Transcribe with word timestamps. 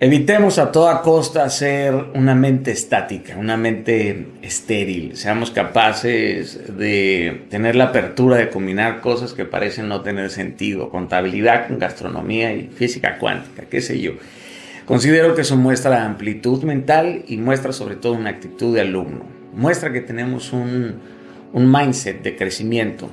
Evitemos 0.00 0.58
a 0.58 0.72
toda 0.72 1.00
costa 1.00 1.48
ser 1.48 1.94
una 2.14 2.34
mente 2.34 2.72
estática, 2.72 3.36
una 3.36 3.56
mente 3.56 4.26
estéril. 4.42 5.16
Seamos 5.16 5.52
capaces 5.52 6.76
de 6.76 7.46
tener 7.50 7.76
la 7.76 7.84
apertura 7.84 8.36
de 8.36 8.50
combinar 8.50 9.00
cosas 9.00 9.32
que 9.32 9.44
parecen 9.44 9.88
no 9.88 10.00
tener 10.00 10.30
sentido, 10.30 10.90
contabilidad 10.90 11.68
con 11.68 11.78
gastronomía 11.78 12.52
y 12.52 12.66
física 12.66 13.18
cuántica, 13.18 13.66
qué 13.70 13.80
sé 13.80 14.00
yo. 14.00 14.14
Considero 14.86 15.36
que 15.36 15.42
eso 15.42 15.56
muestra 15.56 16.04
amplitud 16.04 16.64
mental 16.64 17.24
y 17.28 17.36
muestra 17.36 17.72
sobre 17.72 17.94
todo 17.94 18.14
una 18.14 18.30
actitud 18.30 18.74
de 18.74 18.80
alumno. 18.80 19.24
Muestra 19.54 19.92
que 19.92 20.00
tenemos 20.00 20.52
un, 20.52 20.96
un 21.52 21.70
mindset 21.70 22.22
de 22.22 22.34
crecimiento. 22.34 23.08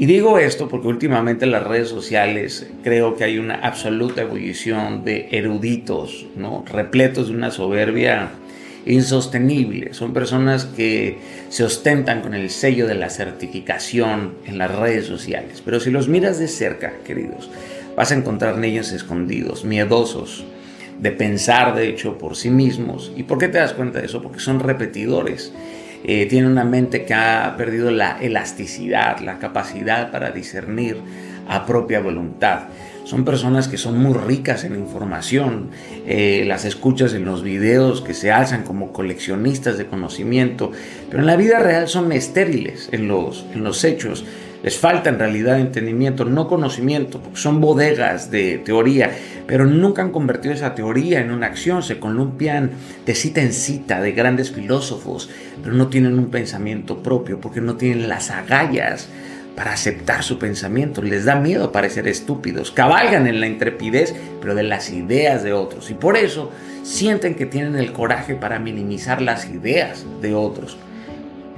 Y 0.00 0.06
digo 0.06 0.38
esto 0.38 0.68
porque 0.68 0.86
últimamente 0.86 1.44
en 1.44 1.50
las 1.50 1.64
redes 1.64 1.88
sociales 1.88 2.68
creo 2.84 3.16
que 3.16 3.24
hay 3.24 3.38
una 3.38 3.56
absoluta 3.56 4.22
ebullición 4.22 5.04
de 5.04 5.28
eruditos, 5.32 6.24
¿no? 6.36 6.64
repletos 6.70 7.28
de 7.28 7.34
una 7.34 7.50
soberbia 7.50 8.30
insostenible. 8.86 9.94
Son 9.94 10.12
personas 10.12 10.66
que 10.66 11.18
se 11.48 11.64
ostentan 11.64 12.22
con 12.22 12.34
el 12.34 12.48
sello 12.50 12.86
de 12.86 12.94
la 12.94 13.10
certificación 13.10 14.34
en 14.46 14.58
las 14.58 14.72
redes 14.72 15.06
sociales. 15.06 15.62
Pero 15.64 15.80
si 15.80 15.90
los 15.90 16.06
miras 16.06 16.38
de 16.38 16.46
cerca, 16.46 16.92
queridos, 17.04 17.50
vas 17.96 18.12
a 18.12 18.14
encontrar 18.14 18.56
niños 18.56 18.92
escondidos, 18.92 19.64
miedosos 19.64 20.44
de 21.00 21.10
pensar, 21.10 21.74
de 21.74 21.88
hecho, 21.88 22.18
por 22.18 22.36
sí 22.36 22.50
mismos. 22.50 23.12
¿Y 23.16 23.24
por 23.24 23.38
qué 23.38 23.48
te 23.48 23.58
das 23.58 23.72
cuenta 23.72 23.98
de 23.98 24.06
eso? 24.06 24.22
Porque 24.22 24.38
son 24.38 24.60
repetidores 24.60 25.52
eh, 26.04 26.26
tiene 26.26 26.46
una 26.46 26.64
mente 26.64 27.04
que 27.04 27.14
ha 27.14 27.54
perdido 27.56 27.90
la 27.90 28.18
elasticidad, 28.20 29.20
la 29.20 29.38
capacidad 29.38 30.10
para 30.10 30.30
discernir 30.30 30.96
a 31.48 31.66
propia 31.66 32.00
voluntad. 32.00 32.64
Son 33.04 33.24
personas 33.24 33.68
que 33.68 33.78
son 33.78 33.98
muy 33.98 34.12
ricas 34.12 34.64
en 34.64 34.74
información, 34.74 35.70
eh, 36.06 36.44
las 36.46 36.66
escuchas 36.66 37.14
en 37.14 37.24
los 37.24 37.42
videos 37.42 38.02
que 38.02 38.12
se 38.12 38.30
alzan 38.30 38.64
como 38.64 38.92
coleccionistas 38.92 39.78
de 39.78 39.86
conocimiento, 39.86 40.72
pero 41.08 41.20
en 41.20 41.26
la 41.26 41.36
vida 41.36 41.58
real 41.58 41.88
son 41.88 42.12
estériles 42.12 42.90
en 42.92 43.08
los, 43.08 43.46
en 43.54 43.64
los 43.64 43.82
hechos. 43.84 44.26
Les 44.62 44.76
falta 44.76 45.08
en 45.08 45.20
realidad 45.20 45.60
entendimiento, 45.60 46.24
no 46.24 46.48
conocimiento, 46.48 47.20
porque 47.20 47.38
son 47.38 47.60
bodegas 47.60 48.30
de 48.32 48.58
teoría, 48.58 49.12
pero 49.46 49.64
nunca 49.64 50.02
han 50.02 50.10
convertido 50.10 50.52
esa 50.52 50.74
teoría 50.74 51.20
en 51.20 51.30
una 51.30 51.46
acción, 51.46 51.82
se 51.84 52.00
columpian 52.00 52.72
de 53.06 53.14
cita 53.14 53.40
en 53.40 53.52
cita 53.52 54.00
de 54.00 54.12
grandes 54.12 54.50
filósofos, 54.50 55.30
pero 55.62 55.76
no 55.76 55.86
tienen 55.86 56.18
un 56.18 56.30
pensamiento 56.30 57.04
propio, 57.04 57.40
porque 57.40 57.60
no 57.60 57.76
tienen 57.76 58.08
las 58.08 58.30
agallas 58.30 59.08
para 59.54 59.72
aceptar 59.72 60.24
su 60.24 60.38
pensamiento, 60.38 61.02
les 61.02 61.24
da 61.24 61.36
miedo 61.36 61.70
parecer 61.70 62.08
estúpidos, 62.08 62.72
cabalgan 62.72 63.28
en 63.28 63.40
la 63.40 63.46
intrepidez, 63.46 64.14
pero 64.40 64.56
de 64.56 64.64
las 64.64 64.90
ideas 64.90 65.44
de 65.44 65.52
otros, 65.52 65.88
y 65.90 65.94
por 65.94 66.16
eso 66.16 66.50
sienten 66.82 67.36
que 67.36 67.46
tienen 67.46 67.76
el 67.76 67.92
coraje 67.92 68.34
para 68.34 68.58
minimizar 68.58 69.22
las 69.22 69.46
ideas 69.46 70.04
de 70.20 70.34
otros. 70.34 70.78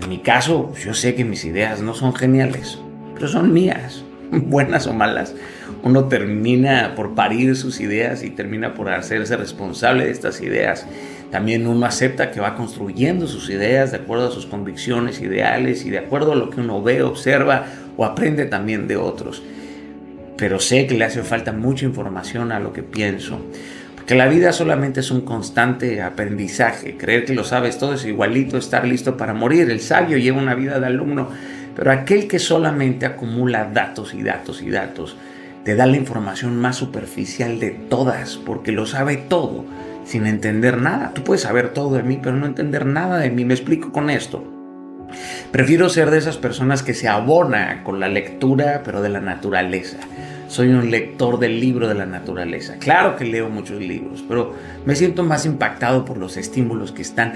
En 0.00 0.08
mi 0.08 0.18
caso, 0.18 0.72
yo 0.74 0.94
sé 0.94 1.14
que 1.14 1.24
mis 1.24 1.44
ideas 1.44 1.80
no 1.80 1.92
son 1.92 2.14
geniales, 2.14 2.78
pero 3.18 3.28
son 3.28 3.52
mías, 3.52 4.04
buenas 4.30 4.86
o 4.86 4.92
malas. 4.92 5.34
Uno 5.82 6.04
termina 6.06 6.94
por 6.96 7.14
parir 7.14 7.54
sus 7.56 7.80
ideas 7.80 8.22
y 8.24 8.30
termina 8.30 8.74
por 8.74 8.88
hacerse 8.88 9.36
responsable 9.36 10.04
de 10.04 10.10
estas 10.10 10.40
ideas. 10.40 10.86
También 11.30 11.66
uno 11.66 11.84
acepta 11.84 12.30
que 12.30 12.40
va 12.40 12.54
construyendo 12.54 13.26
sus 13.26 13.50
ideas 13.50 13.90
de 13.90 13.98
acuerdo 13.98 14.28
a 14.28 14.30
sus 14.30 14.46
convicciones, 14.46 15.20
ideales 15.20 15.84
y 15.84 15.90
de 15.90 15.98
acuerdo 15.98 16.32
a 16.32 16.36
lo 16.36 16.50
que 16.50 16.60
uno 16.60 16.82
ve, 16.82 17.02
observa 17.02 17.66
o 17.96 18.04
aprende 18.04 18.46
también 18.46 18.88
de 18.88 18.96
otros. 18.96 19.42
Pero 20.36 20.58
sé 20.58 20.86
que 20.86 20.96
le 20.96 21.04
hace 21.04 21.22
falta 21.22 21.52
mucha 21.52 21.84
información 21.84 22.50
a 22.52 22.60
lo 22.60 22.72
que 22.72 22.82
pienso. 22.82 23.40
Porque 23.94 24.14
la 24.14 24.26
vida 24.26 24.52
solamente 24.52 25.00
es 25.00 25.10
un 25.10 25.20
constante 25.20 26.00
aprendizaje. 26.00 26.96
Creer 26.96 27.24
que 27.24 27.34
lo 27.34 27.44
sabes 27.44 27.76
todo 27.76 27.92
es 27.92 28.06
igualito 28.06 28.56
estar 28.56 28.86
listo 28.86 29.16
para 29.16 29.34
morir. 29.34 29.70
El 29.70 29.80
sabio 29.80 30.16
lleva 30.16 30.40
una 30.40 30.54
vida 30.54 30.80
de 30.80 30.86
alumno 30.86 31.28
pero 31.78 31.92
aquel 31.92 32.26
que 32.26 32.40
solamente 32.40 33.06
acumula 33.06 33.70
datos 33.72 34.12
y 34.12 34.24
datos 34.24 34.62
y 34.62 34.68
datos, 34.68 35.16
te 35.64 35.76
da 35.76 35.86
la 35.86 35.96
información 35.96 36.56
más 36.56 36.74
superficial 36.74 37.60
de 37.60 37.70
todas, 37.70 38.36
porque 38.36 38.72
lo 38.72 38.84
sabe 38.84 39.16
todo, 39.16 39.64
sin 40.04 40.26
entender 40.26 40.78
nada. 40.78 41.12
Tú 41.14 41.22
puedes 41.22 41.42
saber 41.42 41.68
todo 41.68 41.94
de 41.94 42.02
mí, 42.02 42.18
pero 42.20 42.34
no 42.34 42.46
entender 42.46 42.84
nada 42.84 43.18
de 43.18 43.30
mí. 43.30 43.44
Me 43.44 43.54
explico 43.54 43.92
con 43.92 44.10
esto. 44.10 44.42
Prefiero 45.52 45.88
ser 45.88 46.10
de 46.10 46.18
esas 46.18 46.36
personas 46.36 46.82
que 46.82 46.94
se 46.94 47.06
abona 47.06 47.84
con 47.84 48.00
la 48.00 48.08
lectura, 48.08 48.82
pero 48.84 49.00
de 49.00 49.10
la 49.10 49.20
naturaleza 49.20 49.98
soy 50.48 50.68
un 50.68 50.90
lector 50.90 51.38
del 51.38 51.60
libro 51.60 51.86
de 51.88 51.94
la 51.94 52.06
naturaleza. 52.06 52.76
Claro 52.78 53.16
que 53.16 53.24
leo 53.24 53.50
muchos 53.50 53.80
libros, 53.80 54.24
pero 54.26 54.54
me 54.84 54.96
siento 54.96 55.22
más 55.22 55.44
impactado 55.46 56.04
por 56.04 56.16
los 56.16 56.36
estímulos 56.36 56.90
que 56.90 57.02
están 57.02 57.34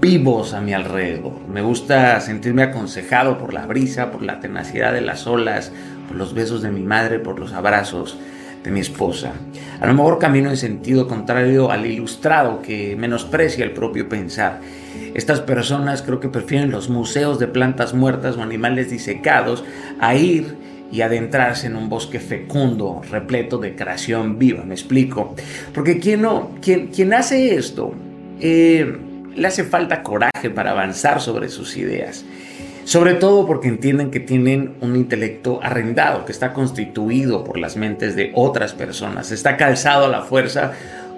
vivos 0.00 0.52
a 0.52 0.60
mi 0.60 0.74
alrededor. 0.74 1.32
Me 1.48 1.62
gusta 1.62 2.20
sentirme 2.20 2.64
aconsejado 2.64 3.38
por 3.38 3.54
la 3.54 3.66
brisa, 3.66 4.10
por 4.10 4.22
la 4.22 4.40
tenacidad 4.40 4.92
de 4.92 5.00
las 5.00 5.26
olas, 5.26 5.72
por 6.08 6.16
los 6.16 6.34
besos 6.34 6.60
de 6.60 6.70
mi 6.70 6.82
madre, 6.82 7.20
por 7.20 7.38
los 7.38 7.52
abrazos 7.52 8.18
de 8.64 8.70
mi 8.72 8.80
esposa. 8.80 9.32
A 9.80 9.86
lo 9.86 9.94
mejor 9.94 10.18
camino 10.18 10.50
en 10.50 10.56
sentido 10.56 11.06
contrario 11.06 11.70
al 11.70 11.86
ilustrado 11.86 12.60
que 12.60 12.96
menosprecia 12.96 13.64
el 13.64 13.70
propio 13.70 14.08
pensar. 14.08 14.60
Estas 15.14 15.40
personas 15.40 16.02
creo 16.02 16.20
que 16.20 16.28
prefieren 16.28 16.70
los 16.70 16.88
museos 16.88 17.38
de 17.38 17.46
plantas 17.46 17.94
muertas 17.94 18.36
o 18.36 18.42
animales 18.42 18.90
disecados 18.90 19.64
a 20.00 20.14
ir 20.14 20.56
y 20.92 21.02
adentrarse 21.02 21.66
en 21.66 21.76
un 21.76 21.88
bosque 21.88 22.18
fecundo, 22.18 23.00
repleto 23.10 23.58
de 23.58 23.76
creación 23.76 24.38
viva, 24.38 24.64
me 24.64 24.74
explico. 24.74 25.34
Porque 25.72 25.98
quien, 25.98 26.22
no, 26.22 26.52
quien, 26.60 26.88
quien 26.88 27.14
hace 27.14 27.54
esto, 27.54 27.94
eh, 28.40 28.96
le 29.34 29.46
hace 29.46 29.64
falta 29.64 30.02
coraje 30.02 30.50
para 30.50 30.72
avanzar 30.72 31.20
sobre 31.20 31.48
sus 31.48 31.76
ideas. 31.76 32.24
Sobre 32.84 33.14
todo 33.14 33.46
porque 33.46 33.68
entienden 33.68 34.10
que 34.10 34.20
tienen 34.20 34.74
un 34.80 34.96
intelecto 34.96 35.60
arrendado, 35.62 36.24
que 36.24 36.32
está 36.32 36.52
constituido 36.52 37.44
por 37.44 37.58
las 37.58 37.76
mentes 37.76 38.16
de 38.16 38.32
otras 38.34 38.72
personas, 38.72 39.30
está 39.30 39.56
calzado 39.56 40.06
a 40.06 40.08
la 40.08 40.22
fuerza 40.22 40.72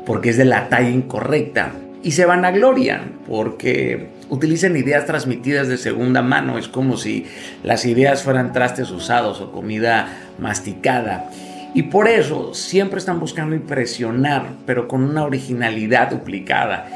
porque 0.05 0.31
es 0.31 0.37
de 0.37 0.45
la 0.45 0.69
talla 0.69 0.91
incorrecta 0.91 1.73
y 2.03 2.11
se 2.11 2.27
vanaglorian 2.27 3.13
porque 3.27 4.09
utilizan 4.33 4.75
ideas 4.77 5.05
transmitidas 5.05 5.69
de 5.69 5.77
segunda 5.77 6.23
mano. 6.23 6.57
Es 6.57 6.67
como 6.67 6.97
si 6.97 7.27
las 7.63 7.85
ideas 7.85 8.23
fueran 8.23 8.53
trastes 8.55 8.91
usados 8.91 9.43
o 9.43 9.53
comida 9.53 10.09
masticada. 10.39 11.31
Y 11.75 11.85
por 11.85 12.09
eso 12.09 12.55
siempre 12.55 12.99
están 12.99 13.21
buscando 13.21 13.55
impresionar, 13.55 14.47
pero 14.65 14.89
con 14.89 15.05
una 15.05 15.25
originalidad 15.25 16.11
duplicada. 16.11 16.89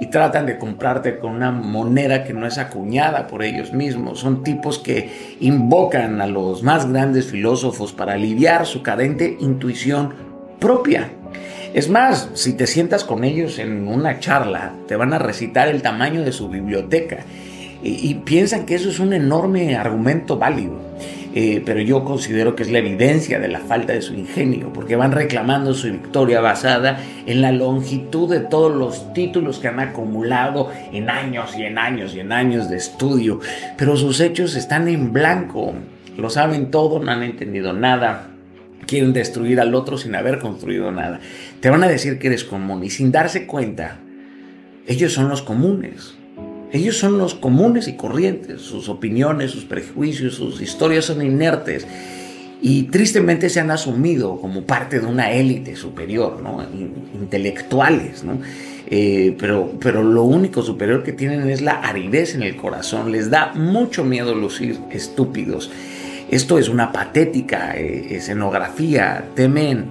Y 0.00 0.06
tratan 0.06 0.46
de 0.46 0.58
comprarte 0.58 1.18
con 1.18 1.32
una 1.32 1.52
moneda 1.52 2.24
que 2.24 2.32
no 2.32 2.46
es 2.46 2.58
acuñada 2.58 3.28
por 3.28 3.44
ellos 3.44 3.72
mismos. 3.72 4.18
Son 4.18 4.42
tipos 4.42 4.80
que 4.80 5.36
invocan 5.38 6.20
a 6.20 6.26
los 6.26 6.64
más 6.64 6.90
grandes 6.90 7.26
filósofos 7.26 7.92
para 7.92 8.14
aliviar 8.14 8.66
su 8.66 8.82
cadente 8.82 9.36
intuición 9.38 10.14
propia. 10.58 11.08
Es 11.72 11.88
más, 11.88 12.30
si 12.34 12.54
te 12.54 12.66
sientas 12.66 13.04
con 13.04 13.22
ellos 13.22 13.60
en 13.60 13.86
una 13.86 14.18
charla, 14.18 14.72
te 14.88 14.96
van 14.96 15.12
a 15.12 15.20
recitar 15.20 15.68
el 15.68 15.82
tamaño 15.82 16.22
de 16.22 16.32
su 16.32 16.48
biblioteca. 16.48 17.18
Y, 17.82 18.14
piensan 18.14 18.66
que 18.66 18.74
eso 18.74 18.90
es 18.90 18.98
un 18.98 19.14
enorme 19.14 19.74
argumento 19.76 20.36
válido. 20.36 20.78
Eh, 21.32 21.62
pero 21.64 21.80
yo 21.80 22.04
considero 22.04 22.56
que 22.56 22.64
es 22.64 22.70
la 22.70 22.80
evidencia 22.80 23.38
de 23.38 23.46
la 23.46 23.60
falta 23.60 23.92
de 23.92 24.02
su 24.02 24.14
ingenio, 24.14 24.72
porque 24.72 24.96
van 24.96 25.12
reclamando 25.12 25.72
su 25.72 25.90
victoria 25.90 26.40
basada 26.40 26.98
en 27.24 27.40
la 27.40 27.52
longitud 27.52 28.28
de 28.28 28.40
todos 28.40 28.74
los 28.74 29.14
títulos 29.14 29.60
que 29.60 29.68
han 29.68 29.78
acumulado 29.78 30.70
en 30.92 31.08
años 31.08 31.56
y 31.56 31.62
en 31.62 31.78
años 31.78 32.16
y 32.16 32.20
en 32.20 32.32
años 32.32 32.68
de 32.68 32.78
estudio, 32.78 33.38
pero 33.78 33.96
sus 33.96 34.18
hechos 34.18 34.56
están 34.56 34.88
en 34.88 35.12
blanco, 35.12 35.72
lo 36.18 36.30
saben 36.30 36.72
todo, 36.72 36.98
no 36.98 37.12
han 37.12 37.22
entendido 37.22 37.72
nada, 37.72 38.29
quieren 38.90 39.12
destruir 39.12 39.60
al 39.60 39.76
otro 39.76 39.96
sin 39.96 40.16
haber 40.16 40.40
construido 40.40 40.90
nada. 40.90 41.20
Te 41.60 41.70
van 41.70 41.84
a 41.84 41.88
decir 41.88 42.18
que 42.18 42.26
eres 42.26 42.42
común 42.42 42.82
y 42.82 42.90
sin 42.90 43.12
darse 43.12 43.46
cuenta, 43.46 44.00
ellos 44.88 45.12
son 45.12 45.28
los 45.28 45.42
comunes. 45.42 46.14
Ellos 46.72 46.98
son 46.98 47.16
los 47.16 47.34
comunes 47.34 47.86
y 47.86 47.92
corrientes. 47.92 48.62
Sus 48.62 48.88
opiniones, 48.88 49.52
sus 49.52 49.64
prejuicios, 49.64 50.34
sus 50.34 50.60
historias 50.60 51.04
son 51.04 51.22
inertes 51.22 51.86
y 52.60 52.84
tristemente 52.84 53.48
se 53.48 53.60
han 53.60 53.70
asumido 53.70 54.40
como 54.40 54.62
parte 54.62 54.98
de 54.98 55.06
una 55.06 55.30
élite 55.30 55.76
superior, 55.76 56.42
¿no? 56.42 56.66
intelectuales. 57.14 58.24
Eh, 58.88 59.36
pero, 59.38 59.72
pero 59.80 60.02
lo 60.02 60.24
único 60.24 60.62
superior 60.62 61.04
que 61.04 61.12
tienen 61.12 61.48
es 61.48 61.60
la 61.60 61.74
aridez 61.74 62.34
en 62.34 62.42
el 62.42 62.56
corazón. 62.56 63.12
Les 63.12 63.30
da 63.30 63.52
mucho 63.54 64.02
miedo 64.02 64.34
lucir 64.34 64.80
estúpidos. 64.90 65.70
Esto 66.30 66.58
es 66.58 66.68
una 66.68 66.92
patética 66.92 67.76
eh, 67.76 68.16
escenografía. 68.16 69.24
Temen 69.34 69.86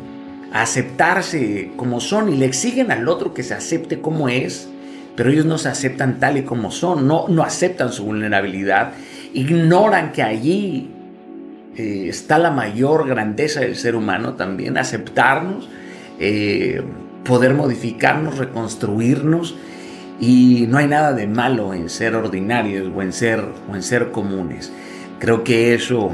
aceptarse 0.51 1.71
como 1.75 1.99
son 1.99 2.33
y 2.33 2.37
le 2.37 2.45
exigen 2.45 2.91
al 2.91 3.07
otro 3.07 3.33
que 3.33 3.43
se 3.43 3.53
acepte 3.53 3.99
como 3.99 4.29
es, 4.29 4.69
pero 5.15 5.29
ellos 5.29 5.45
no 5.45 5.57
se 5.57 5.69
aceptan 5.69 6.19
tal 6.19 6.37
y 6.37 6.43
como 6.43 6.71
son, 6.71 7.07
no, 7.07 7.27
no 7.27 7.43
aceptan 7.43 7.91
su 7.91 8.05
vulnerabilidad, 8.05 8.93
ignoran 9.33 10.11
que 10.11 10.23
allí 10.23 10.89
eh, 11.75 12.07
está 12.07 12.39
la 12.39 12.51
mayor 12.51 13.07
grandeza 13.07 13.59
del 13.59 13.75
ser 13.75 13.95
humano 13.95 14.33
también, 14.33 14.77
aceptarnos. 14.77 15.69
Eh, 16.19 16.81
poder 17.23 17.53
modificarnos, 17.53 18.37
reconstruirnos 18.37 19.55
y 20.19 20.65
no 20.67 20.77
hay 20.77 20.87
nada 20.87 21.13
de 21.13 21.27
malo 21.27 21.73
en 21.73 21.89
ser 21.89 22.15
ordinarios 22.15 22.91
o 22.93 23.01
en 23.01 23.13
ser, 23.13 23.43
o 23.71 23.75
en 23.75 23.83
ser 23.83 24.11
comunes. 24.11 24.71
Creo 25.19 25.43
que 25.43 25.73
eso, 25.73 26.11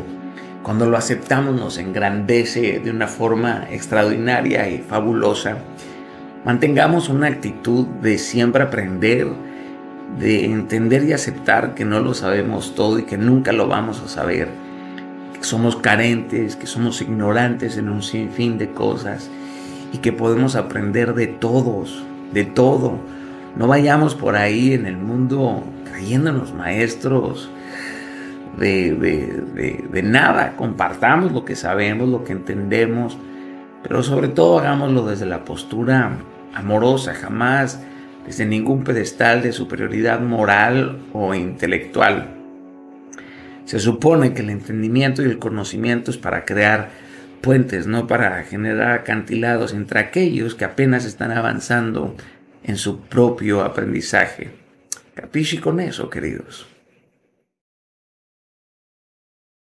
cuando 0.65 0.87
lo 0.87 0.97
aceptamos, 0.97 1.53
nos 1.53 1.77
engrandece 1.77 2.79
de 2.79 2.89
una 2.89 3.05
forma 3.05 3.67
extraordinaria 3.69 4.67
y 4.67 4.79
fabulosa. 4.79 5.59
Mantengamos 6.43 7.07
una 7.07 7.27
actitud 7.27 7.85
de 8.01 8.17
siempre 8.17 8.63
aprender, 8.63 9.27
de 10.17 10.45
entender 10.45 11.03
y 11.03 11.13
aceptar 11.13 11.75
que 11.75 11.85
no 11.85 11.99
lo 11.99 12.15
sabemos 12.15 12.73
todo 12.73 12.97
y 12.97 13.03
que 13.03 13.15
nunca 13.15 13.51
lo 13.51 13.67
vamos 13.67 14.01
a 14.01 14.07
saber, 14.07 14.49
que 15.37 15.43
somos 15.43 15.75
carentes, 15.75 16.55
que 16.55 16.65
somos 16.65 16.99
ignorantes 16.99 17.77
en 17.77 17.87
un 17.87 18.01
sinfín 18.01 18.57
de 18.57 18.71
cosas 18.71 19.29
y 19.93 19.99
que 19.99 20.13
podemos 20.13 20.55
aprender 20.55 21.13
de 21.13 21.27
todos, 21.27 22.03
de 22.33 22.43
todo 22.43 22.97
no 23.55 23.67
vayamos 23.67 24.15
por 24.15 24.35
ahí 24.35 24.73
en 24.73 24.85
el 24.85 24.97
mundo 24.97 25.63
creyéndonos 25.89 26.53
maestros 26.53 27.49
de, 28.57 30.01
nada. 30.03 30.55
Compartamos 30.55 31.31
lo 31.31 31.45
que 31.45 31.55
sabemos, 31.55 32.09
lo 32.09 32.23
que 32.23 32.33
entendemos, 32.33 33.17
pero 33.83 34.03
sobre 34.03 34.27
todo 34.27 34.59
hagámoslo 34.59 35.05
desde 35.05 35.25
la 35.25 35.45
postura 35.45 36.17
amorosa, 36.53 37.13
jamás 37.13 37.81
desde 38.25 38.45
ningún 38.45 38.83
pedestal 38.83 39.41
de 39.41 39.51
superioridad 39.51 40.19
moral 40.19 40.99
o 41.13 41.33
intelectual. 41.35 42.29
Se 43.65 43.79
supone 43.79 44.33
que 44.33 44.41
el 44.41 44.49
entendimiento 44.49 45.21
y 45.21 45.25
el 45.25 45.39
conocimiento 45.39 46.11
es 46.11 46.17
para 46.17 46.45
crear 46.45 46.89
puentes, 47.41 47.87
no 47.87 48.07
para 48.07 48.43
generar 48.43 48.91
acantilados 48.91 49.73
entre 49.73 49.99
aquellos 49.99 50.55
que 50.55 50.65
apenas 50.65 51.05
están 51.05 51.31
avanzando 51.31 52.15
en 52.63 52.77
su 52.77 53.01
propio 53.01 53.63
aprendizaje. 53.63 54.49
Capisci 55.13 55.59
con 55.59 55.79
eso, 55.79 56.09
queridos. 56.09 56.74